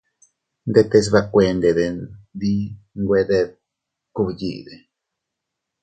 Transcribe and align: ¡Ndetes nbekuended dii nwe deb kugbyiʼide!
¡Ndetes 0.71 1.05
nbekuended 1.09 1.79
dii 2.39 2.65
nwe 3.03 3.19
deb 3.29 3.49
kugbyiʼide! 4.13 4.75